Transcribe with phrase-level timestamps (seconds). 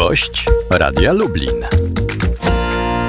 [0.00, 1.99] Gość Radia Lublin.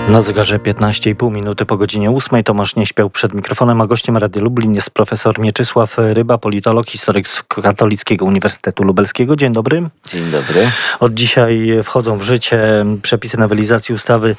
[0.07, 4.41] Na zegarze 15,5 minuty po godzinie 8 Tomasz nie śpiał przed mikrofonem, a gościem Radia
[4.41, 9.35] Lublin jest profesor Mieczysław Ryba, politolog, historyk z Katolickiego Uniwersytetu Lubelskiego.
[9.35, 9.89] Dzień dobry.
[10.07, 10.71] Dzień dobry.
[10.99, 14.35] Od dzisiaj wchodzą w życie przepisy nowelizacji ustawy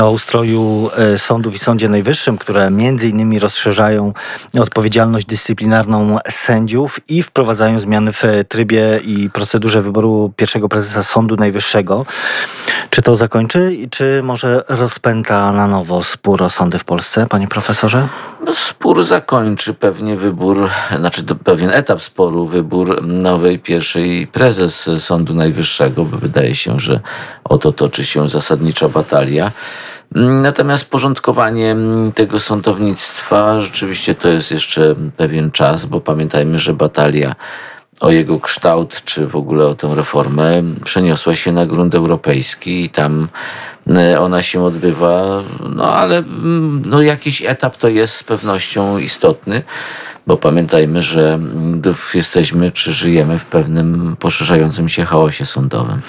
[0.00, 4.12] o ustroju e, sądów i Sądzie Najwyższym, które między innymi rozszerzają
[4.60, 12.06] odpowiedzialność dyscyplinarną sędziów i wprowadzają zmiany w trybie i procedurze wyboru pierwszego prezesa Sądu Najwyższego.
[12.90, 14.64] Czy to zakończy i czy może
[14.96, 18.08] rozpęta na nowo spór o sądy w Polsce, panie profesorze?
[18.46, 26.04] No, spór zakończy pewnie wybór, znaczy pewien etap sporu, wybór nowej pierwszej prezes Sądu Najwyższego,
[26.04, 27.00] bo wydaje się, że
[27.44, 29.52] oto toczy się zasadnicza batalia.
[30.42, 31.76] Natomiast porządkowanie
[32.14, 37.34] tego sądownictwa rzeczywiście to jest jeszcze pewien czas, bo pamiętajmy, że batalia
[38.00, 42.90] o jego kształt, czy w ogóle o tę reformę, przeniosła się na grunt europejski i
[42.90, 43.28] tam
[43.96, 45.42] e, ona się odbywa,
[45.74, 49.62] no ale mm, no, jakiś etap to jest z pewnością istotny
[50.26, 51.38] bo pamiętajmy, że
[52.14, 56.00] jesteśmy czy żyjemy w pewnym poszerzającym się chaosie sądowym.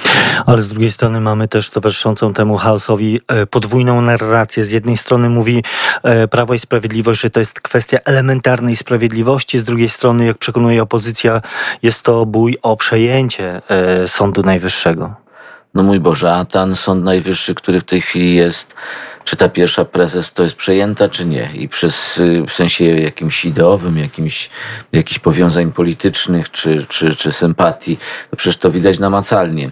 [0.45, 4.65] Ale z drugiej strony mamy też towarzyszącą temu chaosowi e, podwójną narrację.
[4.65, 5.63] Z jednej strony mówi
[6.03, 10.83] e, Prawo i Sprawiedliwość, że to jest kwestia elementarnej sprawiedliwości, z drugiej strony, jak przekonuje
[10.83, 11.41] opozycja,
[11.81, 15.15] jest to bój o przejęcie e, Sądu Najwyższego.
[15.73, 18.75] No mój Boże, a ten Sąd Najwyższy, który w tej chwili jest
[19.28, 21.50] czy ta pierwsza prezes to jest przejęta, czy nie.
[21.53, 24.50] I przez, y, w sensie jakimś ideowym, jakimś,
[24.94, 27.98] jakichś powiązań politycznych, czy, czy, czy sympatii,
[28.31, 29.70] to przecież to widać namacalnie.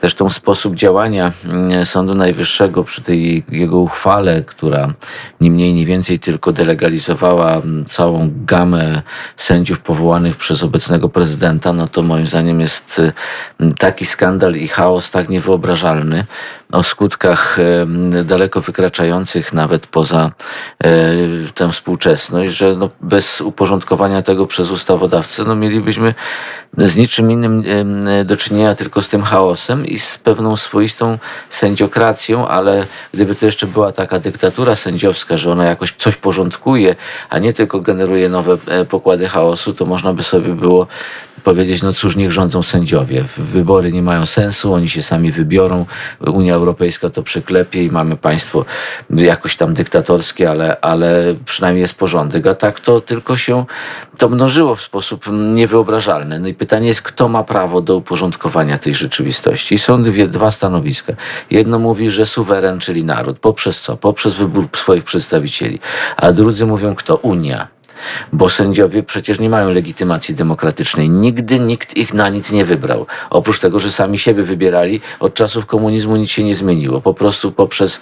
[0.00, 4.92] Zresztą sposób działania mm, Sądu Najwyższego przy tej jego uchwale, która
[5.40, 9.02] ni mniej, ni więcej tylko delegalizowała mm, całą gamę
[9.36, 13.12] sędziów powołanych przez obecnego prezydenta, no to moim zdaniem jest y,
[13.78, 16.24] taki skandal i chaos tak niewyobrażalny,
[16.72, 17.58] o skutkach
[18.24, 20.30] daleko wykraczających nawet poza
[20.84, 20.90] e,
[21.54, 26.14] tę współczesność, że no bez uporządkowania tego przez ustawodawcę no mielibyśmy
[26.78, 27.64] z niczym innym
[28.24, 31.18] do czynienia tylko z tym chaosem i z pewną swoistą
[31.50, 36.94] sędziokracją, ale gdyby to jeszcze była taka dyktatura sędziowska, że ona jakoś coś porządkuje,
[37.30, 40.86] a nie tylko generuje nowe e, pokłady chaosu, to można by sobie było
[41.44, 43.24] powiedzieć, no cóż, niech rządzą sędziowie.
[43.38, 45.86] Wybory nie mają sensu, oni się sami wybiorą.
[46.20, 48.64] Unia Europejska to przyklepie i mamy państwo
[49.10, 52.46] jakoś tam dyktatorskie, ale, ale przynajmniej jest porządek.
[52.46, 53.64] A tak to tylko się
[54.18, 56.38] to mnożyło w sposób niewyobrażalny.
[56.38, 59.74] No i pytanie jest, kto ma prawo do uporządkowania tej rzeczywistości.
[59.74, 61.12] I są dwie, dwa stanowiska.
[61.50, 63.38] Jedno mówi, że suweren, czyli naród.
[63.38, 63.96] Poprzez co?
[63.96, 65.78] Poprzez wybór swoich przedstawicieli.
[66.16, 67.16] A drudzy mówią, kto?
[67.16, 67.75] Unia
[68.32, 71.08] bo sędziowie przecież nie mają legitymacji demokratycznej.
[71.08, 73.06] Nigdy nikt ich na nic nie wybrał.
[73.30, 77.00] Oprócz tego, że sami siebie wybierali, od czasów komunizmu nic się nie zmieniło.
[77.00, 78.00] Po prostu poprzez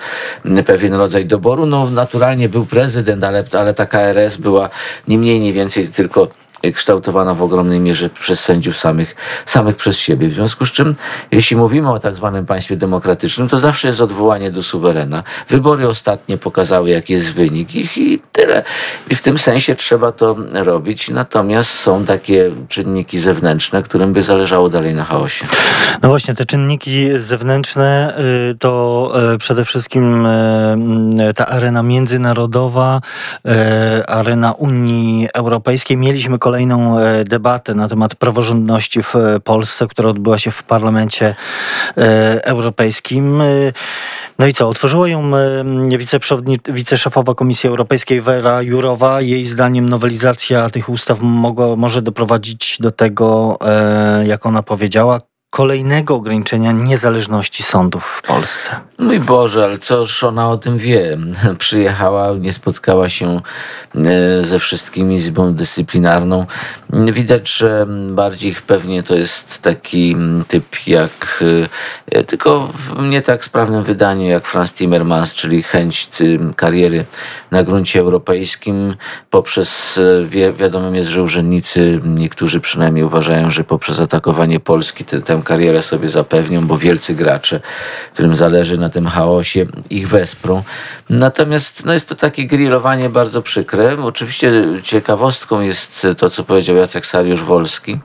[0.66, 4.71] pewien rodzaj doboru, no naturalnie był prezydent, ale, ale ta KRS była
[5.09, 6.28] nie mniej, nie więcej tylko
[6.72, 9.16] kształtowana w ogromnej mierze przez sędziów samych,
[9.47, 10.28] samych przez siebie.
[10.28, 10.94] W związku z czym,
[11.30, 15.22] jeśli mówimy o tak zwanym państwie demokratycznym, to zawsze jest odwołanie do suwerena.
[15.48, 18.62] Wybory ostatnie pokazały, jaki jest wynik ich i tyle.
[19.10, 21.10] I w tym sensie trzeba to robić.
[21.10, 25.46] Natomiast są takie czynniki zewnętrzne, którym by zależało dalej na chaosie.
[26.02, 28.19] No właśnie, te czynniki zewnętrzne
[28.50, 33.00] y, to y, przede wszystkim y, ta arena międzynarodowa,
[34.06, 35.96] arena Unii Europejskiej.
[35.96, 40.62] Mieliśmy kolejne kolejną e, debatę na temat praworządności w e, Polsce, która odbyła się w
[40.62, 41.34] Parlamencie
[41.97, 43.42] e, Europejskim.
[44.38, 44.69] No i co?
[44.69, 45.31] Otworzyła ją
[46.69, 49.20] wiceszefowa Komisji Europejskiej Vera Jurowa.
[49.20, 53.59] Jej zdaniem nowelizacja tych ustaw mogła, może doprowadzić do tego,
[54.25, 55.20] jak ona powiedziała,
[55.54, 58.70] kolejnego ograniczenia niezależności sądów w Polsce.
[58.98, 61.19] Mój Boże, ale coż ona o tym wie?
[61.59, 63.41] Przyjechała, nie spotkała się
[63.94, 66.47] e, ze wszystkimi Izbą Dyscyplinarną.
[66.91, 70.16] Widać, że bardziej pewnie to jest taki
[70.48, 71.44] typ jak,
[72.12, 76.08] e, tylko w nie tak sprawnym wydaniu jak Franz Timmermans, czyli chęć
[76.56, 77.05] kariery
[77.50, 78.94] na gruncie europejskim
[79.31, 85.43] poprzez, e, wi wiadomym jest, że urzędnicy, niektórzy przynajmniej uważają, że poprzez atakowanie Polski tę
[85.44, 87.61] karierę sobie zapewnią, bo wielcy gracze,
[88.12, 90.62] którym zależy na tym chaosie, ich wesprą.
[91.11, 93.96] Natomiast no jest to takie grillowanie bardzo przykre.
[94.02, 94.52] Oczywiście
[94.82, 97.99] ciekawostką jest to, co powiedział Jacek Sariusz-Wolski,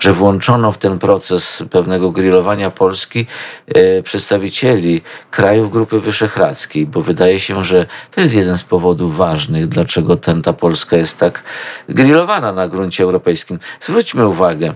[0.00, 3.26] że włączono w ten proces pewnego grillowania Polski
[3.66, 9.68] e, przedstawicieli krajów Grupy Wyszehradzkiej, bo wydaje się, że to jest jeden z powodów ważnych,
[9.68, 11.42] dlaczego ten, ta Polska jest tak
[11.88, 13.58] grillowana na gruncie europejskim.
[13.80, 14.74] Zwróćmy uwagę,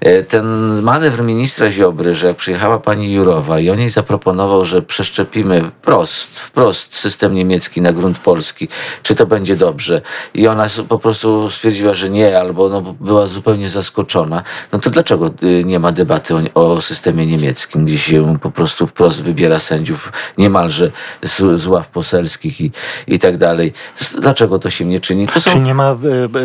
[0.00, 0.44] e, ten
[0.82, 6.38] manewr ministra ministra Ziobry, że przyjechała pani Jurowa i on jej zaproponował, że przeszczepimy wprost,
[6.38, 8.68] wprost system niemiecki na grunt polski,
[9.02, 10.02] czy to będzie dobrze?
[10.34, 14.42] I ona po prostu stwierdziła, że nie, albo no, była zupełnie zaskoczona.
[14.72, 18.86] No to dlaczego y, nie ma debaty o, o systemie niemieckim, gdzie się po prostu
[18.86, 20.90] wprost wybiera sędziów niemalże
[21.22, 22.72] z, z ław poselskich i,
[23.06, 23.72] i tak dalej?
[24.20, 25.28] Dlaczego to się nie czyni?
[25.28, 25.50] To są...
[25.50, 25.96] Czy nie ma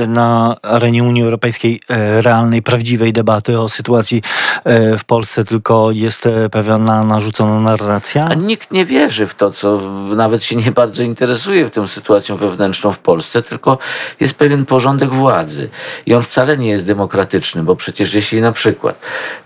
[0.07, 1.79] na arenie Unii Europejskiej
[2.21, 4.21] realnej, prawdziwej debaty o sytuacji
[4.97, 8.27] w Polsce, tylko jest e, pewna narzucona narracja?
[8.31, 9.81] A nikt nie wierzy w to, co
[10.15, 13.77] nawet się nie bardzo interesuje w tą sytuacją wewnętrzną w Polsce, tylko
[14.19, 15.69] jest pewien porządek władzy.
[16.06, 19.00] I on wcale nie jest demokratyczny, bo przecież jeśli na przykład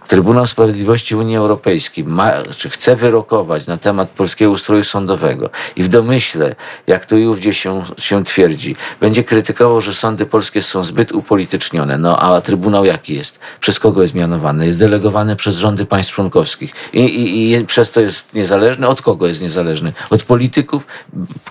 [0.09, 5.87] Trybunał Sprawiedliwości Unii Europejskiej ma, czy chce wyrokować na temat polskiego ustroju sądowego i w
[5.87, 6.55] domyśle,
[6.87, 11.97] jak tu i ówdzie się, się twierdzi, będzie krytykował, że sądy polskie są zbyt upolitycznione.
[11.97, 13.39] No a Trybunał jaki jest?
[13.59, 14.65] Przez kogo jest mianowany?
[14.65, 18.87] Jest delegowany przez rządy państw członkowskich i, i, i przez to jest niezależny.
[18.87, 19.93] Od kogo jest niezależny?
[20.09, 20.87] Od polityków,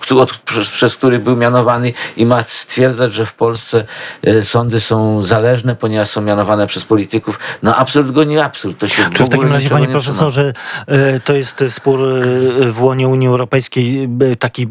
[0.09, 3.85] od, przez, przez których był mianowany i ma stwierdzać, że w Polsce
[4.23, 7.39] e, sądy są zależne, ponieważ są mianowane przez polityków.
[7.63, 8.77] No absurd go nie absurd.
[8.77, 10.53] To się Czy w, w takim razie, panie profesorze,
[10.87, 14.09] e, to jest spór e, w łonie Unii Europejskiej
[14.39, 14.67] taki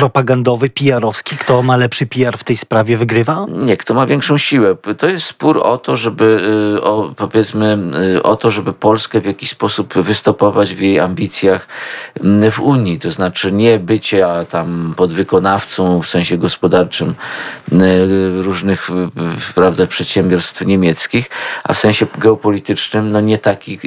[0.00, 1.36] propagandowy, PR-owski?
[1.36, 3.46] Kto ma lepszy PR w tej sprawie, wygrywa?
[3.48, 4.76] Nie, kto ma większą siłę.
[4.98, 6.42] To jest spór o to, żeby,
[6.76, 7.78] y, o, powiedzmy,
[8.16, 11.68] y, o to, żeby Polskę w jakiś sposób wystopować w jej ambicjach
[12.20, 12.98] mm, w Unii.
[12.98, 17.14] To znaczy nie bycie tam podwykonawcą w sensie gospodarczym
[17.72, 18.88] y, różnych
[19.54, 21.30] prawda, przedsiębiorstw niemieckich,
[21.64, 23.78] a w sensie geopolitycznym no nie taki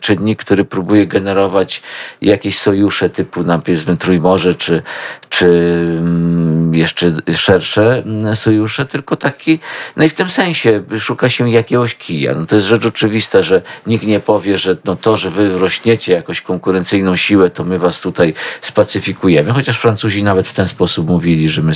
[0.00, 1.82] czynnik, który próbuje generować
[2.22, 4.82] jakieś sojusze typu, na powiedzmy, Trójmorze czy,
[5.28, 5.47] czy
[5.98, 8.02] mm, jeszcze szersze
[8.34, 9.58] sojusze, tylko taki,
[9.96, 12.34] no i w tym sensie szuka się jakiegoś kija.
[12.34, 16.12] No to jest rzecz oczywista, że nikt nie powie, że no to, że wy rośniecie
[16.12, 19.52] jakąś konkurencyjną siłę, to my was tutaj spacyfikujemy.
[19.52, 21.72] Chociaż Francuzi nawet w ten sposób mówili, że my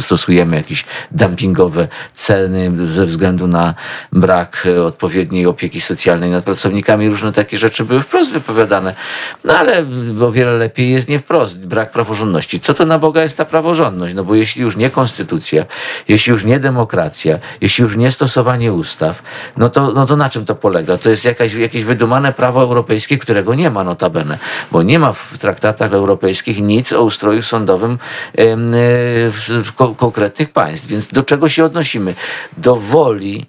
[0.00, 3.74] stosujemy jakieś dumpingowe ceny ze względu na
[4.12, 7.08] brak odpowiedniej opieki socjalnej nad pracownikami.
[7.08, 8.94] Różne takie rzeczy były wprost wypowiadane.
[9.44, 9.84] No ale
[10.20, 11.66] o wiele lepiej jest nie wprost.
[11.66, 12.60] Brak praworządności.
[12.60, 14.14] Co to na Boga jest ta praworządność?
[14.14, 15.64] No bo jeśli już nie konstytucja,
[16.08, 19.22] jeśli już nie demokracja, jeśli już nie stosowanie ustaw,
[19.56, 20.98] no to, no to na czym to polega?
[20.98, 24.38] To jest jakaś, jakieś wydumane prawo europejskie, którego nie ma notabene,
[24.72, 27.98] bo nie ma w traktatach europejskich nic o ustroju sądowym
[28.38, 30.86] yy, konkretnych państw.
[30.86, 32.14] Więc do czego się odnosimy?
[32.58, 33.46] Do woli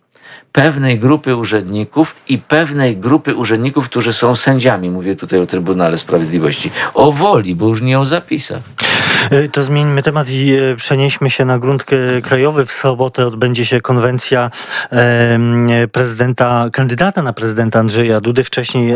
[0.56, 4.90] pewnej grupy urzędników i pewnej grupy urzędników, którzy są sędziami.
[4.90, 6.72] Mówię tutaj o Trybunale Sprawiedliwości.
[6.94, 8.62] O woli, bo już nie o zapisach.
[9.30, 11.86] E, to zmieńmy temat i e, przenieśmy się na grunt
[12.24, 12.66] krajowy.
[12.66, 14.52] W sobotę odbędzie się konwencja
[15.92, 18.44] prezydenta, kandydata na prezydenta Andrzeja Dudy.
[18.44, 18.96] Wcześniej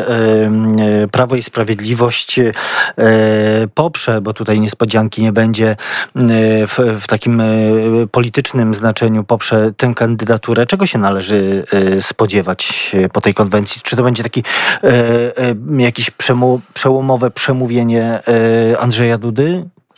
[1.12, 2.52] Prawo i Sprawiedliwość e,
[3.74, 5.76] poprze, bo tutaj niespodzianki nie będzie
[6.68, 7.42] w, w takim
[8.12, 10.66] politycznym znaczeniu, poprze tę kandydaturę.
[10.66, 11.64] Czego się należy
[12.02, 13.82] spodziewać po tej konwencji?
[13.84, 14.44] Czy to będzie taki
[15.78, 16.12] jakieś
[16.74, 18.20] przełomowe przemówienie
[18.80, 19.70] Andrzeja Dudy?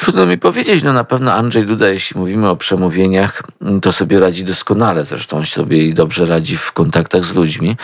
[0.00, 3.42] Trudno mi powiedzieć, no na pewno Andrzej Duda, jeśli mówimy o przemówieniach,
[3.82, 7.76] to sobie radzi doskonale, zresztą sobie i dobrze radzi w kontaktach z ludźmi.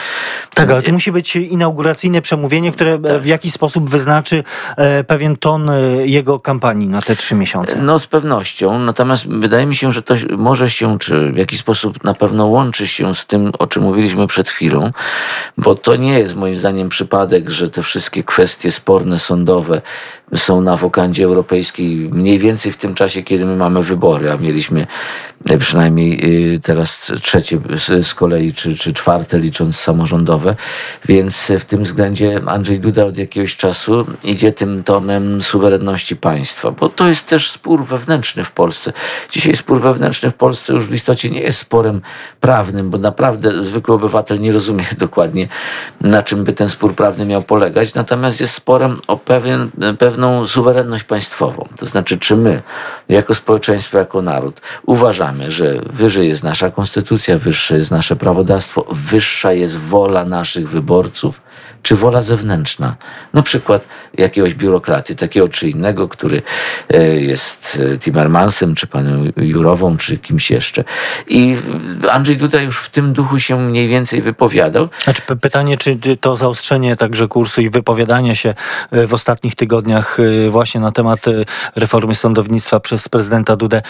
[0.55, 3.23] Tak, ale to musi być inauguracyjne przemówienie, które tak.
[3.23, 4.45] w jakiś sposób wyznaczy
[4.77, 7.77] e, pewien ton e, jego kampanii na te trzy miesiące.
[7.77, 12.05] No z pewnością, natomiast wydaje mi się, że to może się, czy w jakiś sposób
[12.05, 14.91] na pewno łączy się z tym, o czym mówiliśmy przed chwilą,
[15.59, 19.83] bo to nie jest moim zdaniem przypadek, że te wszystkie kwestie sporne, sądowe
[20.37, 24.87] są na wokandzie europejskiej mniej więcej w tym czasie, kiedy my mamy wybory, a mieliśmy
[25.59, 26.21] przynajmniej
[26.55, 27.59] y, teraz trzecie
[28.03, 30.57] z kolei, czy, czy czwarte licząc samorządowe,
[31.05, 36.89] więc w tym względzie Andrzej Duda od jakiegoś czasu idzie tym tonem suwerenności państwa, bo
[36.89, 38.93] to jest też spór wewnętrzny w Polsce.
[39.31, 42.01] Dzisiaj spór wewnętrzny w Polsce już w istocie nie jest sporem
[42.41, 45.49] prawnym, bo naprawdę zwykły obywatel nie rozumie dokładnie,
[46.01, 51.05] na czym by ten spór prawny miał polegać, natomiast jest sporem o pewien, pewną suwerenność
[51.05, 51.69] państwową.
[51.79, 52.63] To znaczy, czy my,
[53.09, 59.53] jako społeczeństwo, jako naród, uważamy, że wyżej jest nasza konstytucja, wyższe jest nasze prawodawstwo, wyższa
[59.53, 61.41] jest wola naszych wyborców,
[61.83, 62.97] czy wola zewnętrzna,
[63.33, 63.87] na przykład
[64.19, 66.43] jakiegoś biurokraty, takiego czy innego, który
[66.89, 70.85] e, jest e, Timmermansem, czy panią Jurową, czy kimś jeszcze.
[71.29, 71.57] I
[72.11, 74.89] Andrzej Duda już w tym duchu się mniej więcej wypowiadał.
[75.05, 78.55] Znaczy, pytanie, czy to zaostrzenie także kursu i wypowiadania się
[78.91, 80.19] e, w ostatnich tygodniach
[80.49, 81.21] właśnie na temat
[81.77, 83.83] reformy sądownictwa przez prezydenta Dudę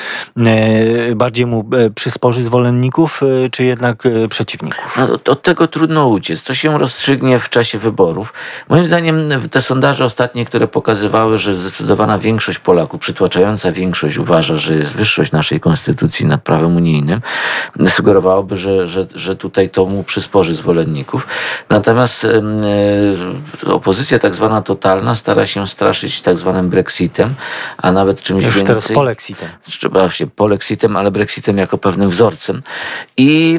[1.16, 3.20] bardziej mu przysporzy zwolenników,
[3.52, 4.96] czy jednak przeciwników?
[4.98, 6.42] No, od, od tego trudno uciec.
[6.42, 8.32] To się rozstrzygnie w czasie wyborów.
[8.68, 14.74] Moim zdaniem te sondaże ostatnie, które pokazywały, że zdecydowana większość Polaków, przytłaczająca większość uważa, że
[14.74, 17.20] jest wyższość naszej konstytucji nad prawem unijnym,
[17.88, 21.26] sugerowałoby, że, że, że tutaj to mu przysporzy zwolenników.
[21.68, 22.42] Natomiast e,
[23.66, 27.34] opozycja tak zwana totalna stara się straszyć tak zwanym Brexitem,
[27.76, 28.66] a nawet czymś Już więcej.
[28.66, 29.48] teraz polexitem.
[30.10, 32.62] Się polexitem, ale Brexitem jako pewnym wzorcem.
[33.16, 33.58] I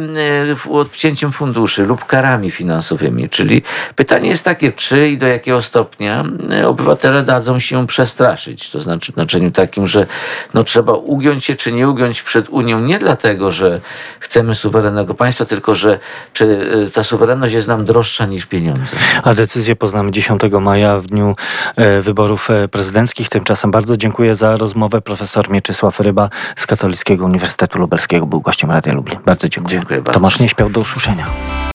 [0.69, 3.29] e, odcięciem funduszy lub karami finansowymi.
[3.29, 3.61] Czyli
[3.95, 8.69] pytanie jest takie, czy i do jakiego stopnia e, obywatele dadzą się przestraszyć.
[8.69, 10.05] To znaczy w znaczeniu takim, że
[10.53, 13.81] no, trzeba ugiąć się czy nie ugiąć przed Unią nie dlatego, że
[14.19, 15.99] chcemy suwerennego państwa, tylko że
[16.33, 18.95] czy e, ta suwerenność jest nam droższa niż pieniądze.
[19.23, 21.35] A decyzję poznamy 10 maja w dniu
[21.75, 23.29] e, wyborów prezydenckich.
[23.29, 25.01] Tymczasem bardzo dziękuję za rozmowę.
[25.01, 29.19] Profesor Mieczysław Ryba z Katolickiego Uniwersytetu Lubelskiego był gościem Radia Lublin.
[29.25, 29.77] Bardzo dziękuję.
[29.77, 30.13] Dziękuję bardzo.
[30.13, 31.25] Tomasz nie śpiał do usłyszenia.